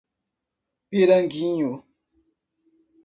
[0.89, 1.73] Piranguinho